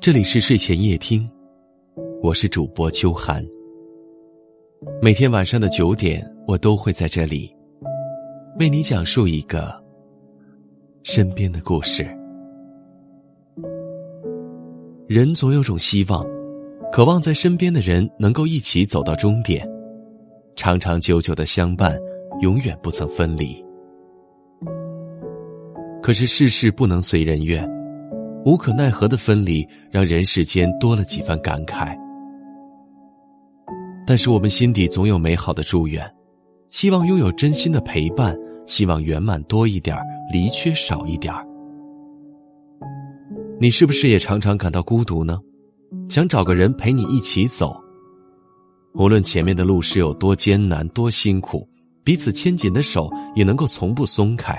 [0.00, 1.28] 这里是睡前夜听，
[2.22, 3.44] 我是主播秋寒。
[5.02, 7.54] 每天晚上的九点，我都会在这里
[8.58, 9.72] 为你讲述一个
[11.02, 12.06] 身边的故事。
[15.06, 16.26] 人总有种希望，
[16.92, 19.68] 渴望在身边的人能够一起走到终点，
[20.56, 21.98] 长长久久的相伴，
[22.40, 23.62] 永远不曾分离。
[26.02, 27.77] 可是世事不能随人愿。
[28.44, 31.96] 无可奈何的分离，让人世间多了几分感慨。
[34.06, 36.10] 但是我们心底总有美好的祝愿，
[36.70, 38.34] 希望拥有真心的陪伴，
[38.66, 39.96] 希望圆满多一点，
[40.32, 41.34] 离缺少一点。
[43.60, 45.38] 你是不是也常常感到孤独呢？
[46.08, 47.76] 想找个人陪你一起走。
[48.94, 51.68] 无论前面的路是有多艰难、多辛苦，
[52.02, 54.58] 彼此牵紧的手也能够从不松开。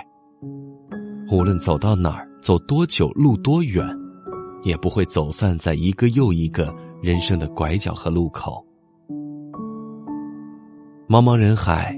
[1.31, 2.27] 无论走到哪儿。
[2.41, 3.85] 走多久，路多远，
[4.63, 8.65] 也不会走散在一个又一个人生的拐角和路口。
[11.09, 11.93] 茫茫人海，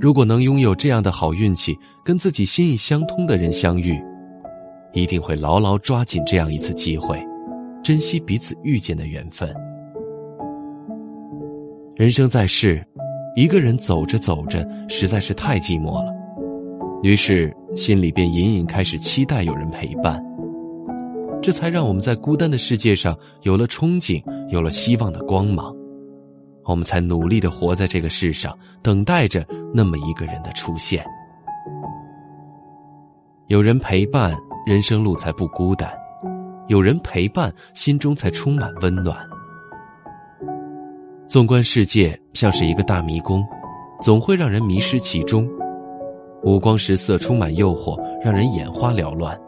[0.00, 4.00] 如果能拥有这样的好运气，跟自己心意相通的人相遇，
[4.92, 7.20] 一定会牢牢抓紧这样一次机会，
[7.82, 9.52] 珍惜彼此遇见的缘分。
[11.96, 12.80] 人生在世，
[13.34, 16.19] 一个人走着走着，实在是太寂寞了。
[17.02, 20.22] 于是，心里便隐隐开始期待有人陪伴，
[21.42, 25.74] 这才让我们在孤单的世界上有了憧憬，有了希望的光芒。
[26.66, 31.02] 我们才努力的活在这个世上，等待着那么一个人的出现。
[33.46, 35.88] 有人陪伴，人生路才不孤单；
[36.68, 39.16] 有人陪伴，心中才充满温暖。
[41.26, 43.42] 纵观世界，像是一个大迷宫，
[44.02, 45.48] 总会让人迷失其中。
[46.42, 49.38] 五光十色，充满诱惑，让人眼花缭乱。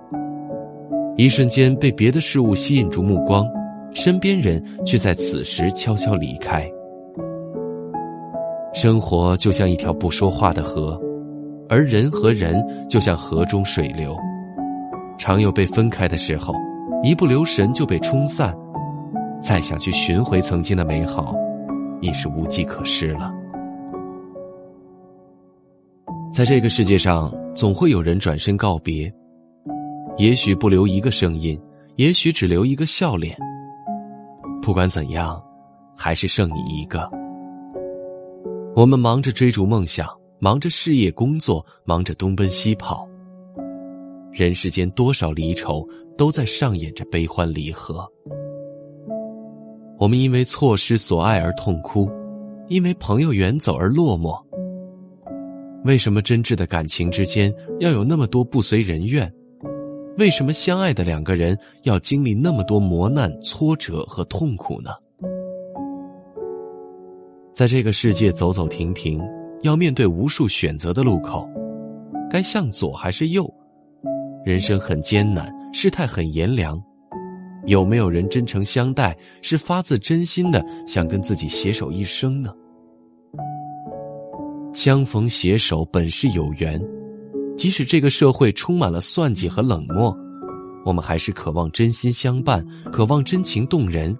[1.16, 3.46] 一瞬间被别的事物吸引住目光，
[3.92, 6.68] 身边人却在此时悄悄离开。
[8.74, 11.00] 生活就像一条不说话的河，
[11.68, 14.16] 而人和人就像河中水流，
[15.18, 16.54] 常有被分开的时候，
[17.02, 18.54] 一不留神就被冲散，
[19.40, 21.34] 再想去寻回曾经的美好，
[22.00, 23.30] 已是无计可施了。
[26.32, 29.12] 在这个世界上，总会有人转身告别，
[30.16, 31.60] 也许不留一个声音，
[31.96, 33.36] 也许只留一个笑脸。
[34.62, 35.38] 不管怎样，
[35.94, 37.06] 还是剩你一个。
[38.74, 43.06] 我们忙着追逐梦想，忙着事业工作，忙着东奔西跑。
[44.32, 48.10] 人世间多少离愁，都在上演着悲欢离合。
[49.98, 52.10] 我们因为错失所爱而痛哭，
[52.68, 54.42] 因为朋友远走而落寞。
[55.84, 59.30] 为什么真挚的感情之间要有那么多不随人愿？
[60.18, 64.90] 为什么相爱的两个人要经历那么多磨难、挫折和痛苦呢？
[67.52, 69.20] 在这个世界走走停停，
[69.62, 71.48] 要面对无数选择的路口，
[72.30, 73.52] 该向左还是右？
[74.44, 76.80] 人生很艰难，世态很炎凉，
[77.66, 82.52] 有没有人真诚相待，是发自真心的想跟自己携手一生呢？
[84.72, 86.80] 相逢携手本是有缘，
[87.56, 90.16] 即使这个社会充满了算计和冷漠，
[90.84, 94.16] 我们还是渴望真心相伴，渴望真情动人，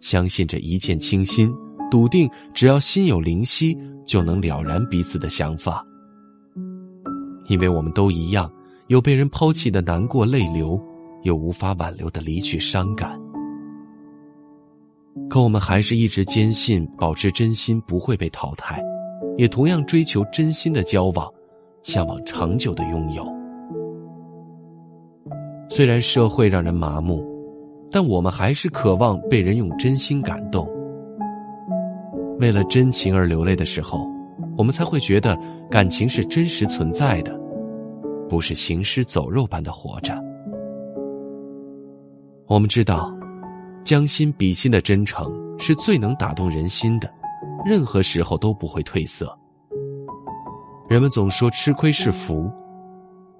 [0.00, 1.50] 相信着一见倾心，
[1.90, 5.82] 笃定只要心有灵犀，就能了然彼此的想法。
[7.48, 8.52] 因为我们都一样，
[8.88, 10.78] 有被人抛弃的难过泪流，
[11.22, 13.18] 有无法挽留的离去伤感。
[15.30, 18.82] 可我们还是一直坚信，保持真心不会被淘汰。
[19.36, 21.32] 也同样追求真心的交往，
[21.82, 23.24] 向往长久的拥有。
[25.68, 27.24] 虽然社会让人麻木，
[27.90, 30.68] 但我们还是渴望被人用真心感动。
[32.38, 34.06] 为了真情而流泪的时候，
[34.56, 35.36] 我们才会觉得
[35.70, 37.38] 感情是真实存在的，
[38.28, 40.14] 不是行尸走肉般的活着。
[42.46, 43.12] 我们知道，
[43.84, 47.10] 将心比心的真诚是最能打动人心的。
[47.66, 49.36] 任何时候都不会褪色。
[50.88, 52.48] 人们总说吃亏是福，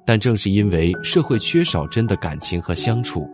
[0.04, 3.24] 但正是因为社会缺少真的感情和相处，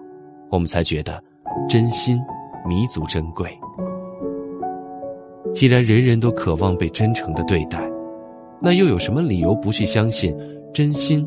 [0.51, 1.19] 我们才觉得
[1.67, 2.21] 真心
[2.69, 3.59] 弥足珍贵。
[5.55, 7.83] 既然人人都渴望被真诚的对待，
[8.61, 10.37] 那又有什么理由不去相信
[10.75, 11.27] 真心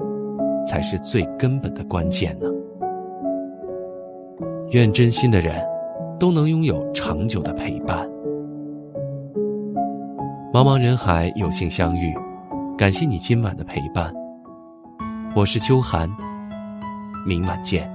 [0.63, 2.47] 才是最根本的关键呢？
[4.69, 5.59] 愿真心的人
[6.19, 8.07] 都能拥有长久的陪伴。
[10.55, 12.15] 茫茫人海，有幸相遇，
[12.77, 14.09] 感谢你今晚的陪伴。
[15.35, 16.09] 我是秋寒，
[17.25, 17.94] 明晚见。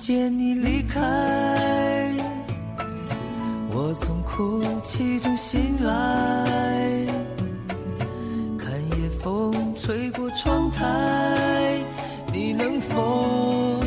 [0.00, 0.98] 见你离开，
[3.70, 7.06] 我从哭泣中醒来。
[8.56, 11.78] 看夜风吹过窗台，
[12.32, 13.78] 你能否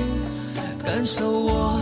[0.86, 1.81] 感受我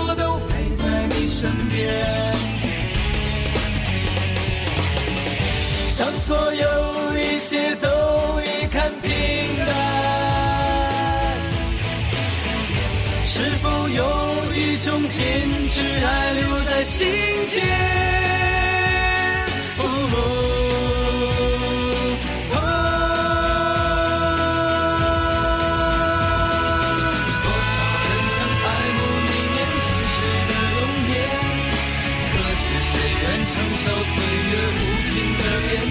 [1.41, 1.91] 身边。
[5.97, 7.87] 当所有一切都
[8.41, 9.09] 已看平
[9.65, 9.75] 淡，
[13.25, 14.31] 是否有？
[14.53, 17.07] 一种坚持还留在心
[17.47, 18.20] 间。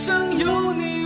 [0.00, 0.99] 一生有你，